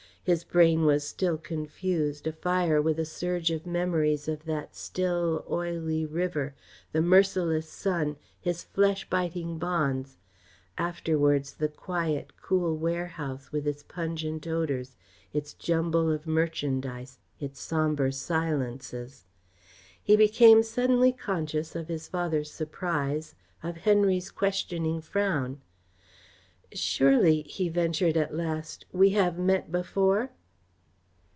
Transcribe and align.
His 0.23 0.43
brain 0.43 0.85
was 0.85 1.03
still 1.03 1.39
confused, 1.39 2.27
afire 2.27 2.79
with 2.79 2.99
a 2.99 3.05
surge 3.05 3.49
of 3.49 3.65
memories 3.65 4.27
of 4.27 4.45
that 4.45 4.75
still, 4.75 5.43
oily 5.49 6.05
river, 6.05 6.53
the 6.91 7.01
merciless 7.01 7.67
sun, 7.67 8.17
his 8.39 8.61
flesh 8.63 9.09
biting 9.09 9.57
bonds; 9.57 10.17
afterwards 10.77 11.55
the 11.55 11.69
quiet, 11.69 12.33
cool 12.39 12.77
warehouse, 12.77 13.51
with 13.51 13.65
its 13.65 13.81
pungent 13.81 14.45
odours, 14.45 14.95
its 15.33 15.55
jumble 15.55 16.11
of 16.11 16.27
merchandise, 16.27 17.17
its 17.39 17.59
sombre 17.59 18.13
silences. 18.13 19.25
He 20.03 20.15
became 20.15 20.61
suddenly 20.61 21.11
conscious 21.11 21.75
of 21.75 21.87
his 21.87 22.07
father's 22.07 22.51
surprise, 22.51 23.33
of 23.63 23.75
Henry's 23.77 24.29
questioning 24.29 25.01
frown. 25.01 25.61
"Surely," 26.73 27.41
he 27.41 27.67
ventured 27.67 28.15
at 28.15 28.33
last, 28.33 28.85
"we 28.93 29.09
have 29.09 29.37
met 29.37 29.69
before?" 29.73 30.29